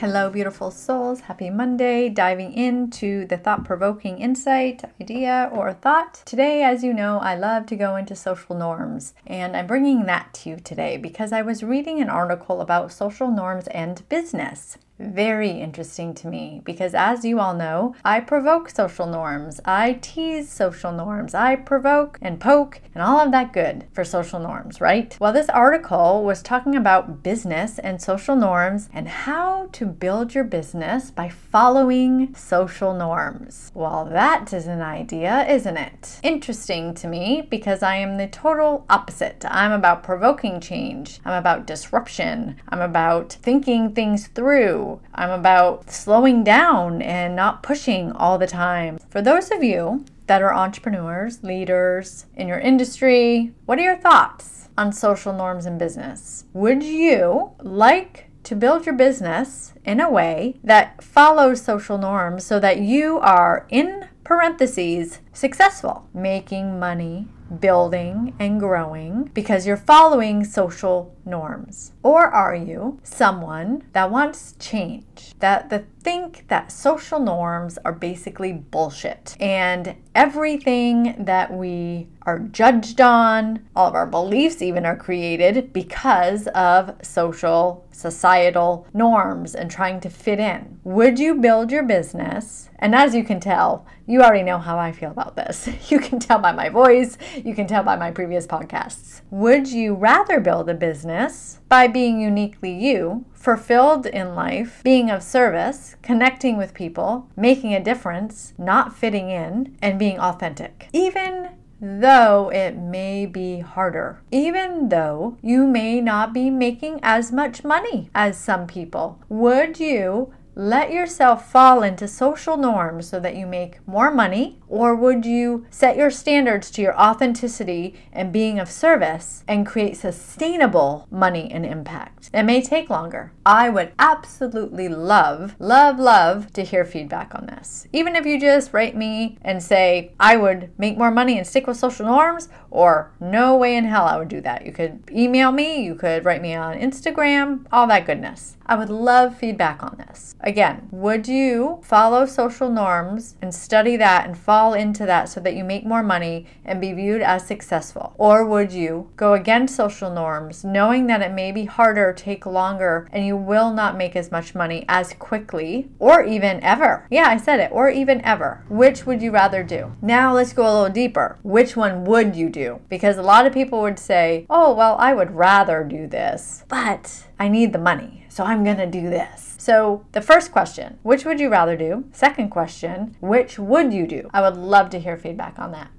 [0.00, 1.20] Hello, beautiful souls.
[1.20, 2.08] Happy Monday.
[2.08, 6.22] Diving into the thought provoking insight, idea, or thought.
[6.24, 10.32] Today, as you know, I love to go into social norms, and I'm bringing that
[10.36, 15.50] to you today because I was reading an article about social norms and business very
[15.50, 20.92] interesting to me because, as you all know, I provoke social norms, I tease social
[20.92, 25.16] norms, I provoke and poke and all of that good for social norms, right?
[25.20, 30.44] Well, this article was talking about business and social norms and how to build your
[30.44, 33.70] business by following social norms.
[33.74, 36.20] Well, that is an idea, isn't it?
[36.22, 39.44] Interesting to me because I am the total opposite.
[39.48, 44.89] I'm about provoking change, I'm about disruption, I'm about thinking things through.
[45.14, 48.98] I'm about slowing down and not pushing all the time.
[49.08, 54.68] For those of you that are entrepreneurs, leaders in your industry, what are your thoughts
[54.78, 56.44] on social norms in business?
[56.52, 62.58] Would you like to build your business in a way that follows social norms so
[62.60, 71.14] that you are in parentheses successful, making money building and growing because you're following social
[71.24, 71.92] norms?
[72.02, 78.52] Or are you someone that wants change, that the think that social norms are basically
[78.52, 85.72] bullshit and everything that we are judged on, all of our beliefs even are created
[85.72, 90.80] because of social societal norms and trying to fit in.
[90.84, 92.70] Would you build your business?
[92.78, 95.68] And as you can tell, you already know how I feel about this.
[95.90, 99.22] You can tell by my voice, you can tell by my previous podcasts.
[99.30, 105.22] Would you rather build a business by being uniquely you, fulfilled in life, being of
[105.22, 110.88] service, connecting with people, making a difference, not fitting in, and being authentic?
[110.92, 111.48] Even
[111.80, 118.10] though it may be harder, even though you may not be making as much money
[118.14, 119.18] as some people.
[119.30, 124.58] Would you let yourself fall into social norms so that you make more money?
[124.68, 129.96] Or would you set your standards to your authenticity and being of service and create
[129.96, 132.28] sustainable money and impact?
[132.34, 133.32] It may take longer.
[133.46, 137.88] I would absolutely love, love, love to hear feedback on this.
[137.94, 141.66] Even if you just write me and say, I would make more money and stick
[141.66, 144.64] with social norms, or no way in hell I would do that.
[144.66, 148.56] You could email me, you could write me on Instagram, all that goodness.
[148.66, 150.36] I would love feedback on this.
[150.50, 155.54] Again, would you follow social norms and study that and fall into that so that
[155.54, 158.14] you make more money and be viewed as successful?
[158.18, 163.08] Or would you go against social norms, knowing that it may be harder, take longer,
[163.12, 167.06] and you will not make as much money as quickly or even ever?
[167.12, 168.64] Yeah, I said it, or even ever.
[168.68, 169.92] Which would you rather do?
[170.02, 171.38] Now let's go a little deeper.
[171.44, 172.80] Which one would you do?
[172.88, 177.28] Because a lot of people would say, oh, well, I would rather do this, but
[177.38, 179.50] I need the money, so I'm gonna do this.
[179.60, 182.04] So, the first question, which would you rather do?
[182.12, 184.30] Second question, which would you do?
[184.32, 185.90] I would love to hear feedback on that.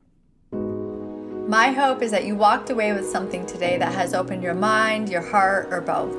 [1.50, 5.09] My hope is that you walked away with something today that has opened your mind,
[5.09, 6.16] your heart, or both.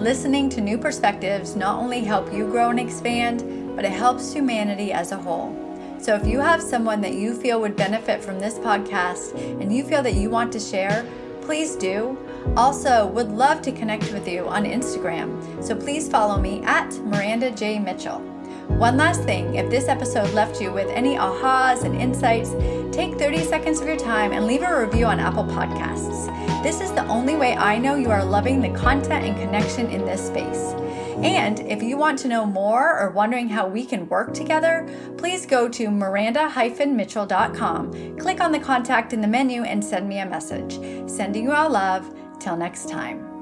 [0.00, 4.92] Listening to new perspectives not only help you grow and expand, but it helps humanity
[4.92, 5.54] as a whole.
[6.00, 9.84] So if you have someone that you feel would benefit from this podcast and you
[9.84, 11.06] feel that you want to share,
[11.42, 12.18] please do.
[12.56, 17.50] Also, would love to connect with you on Instagram, so please follow me at Miranda
[17.50, 17.78] J.
[17.78, 18.20] Mitchell.
[18.68, 22.50] One last thing if this episode left you with any ahas and insights,
[22.96, 26.26] take 30 seconds of your time and leave a review on Apple Podcasts.
[26.62, 30.04] This is the only way I know you are loving the content and connection in
[30.04, 30.74] this space.
[31.22, 35.46] And if you want to know more or wondering how we can work together, please
[35.46, 40.80] go to miranda-mitchell.com, click on the contact in the menu, and send me a message.
[41.08, 42.12] Sending you all love.
[42.38, 43.33] Till next time.